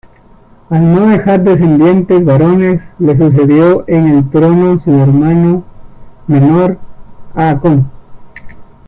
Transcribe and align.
Al 0.71 0.91
no 0.95 1.05
dejar 1.05 1.43
descendientes 1.43 2.25
varones, 2.25 2.81
le 2.97 3.15
sucedió 3.15 3.83
en 3.87 4.07
el 4.07 4.29
trono 4.31 4.79
su 4.79 4.89
hermano 4.95 5.63
menor, 6.25 6.79
Haakon. 7.35 7.85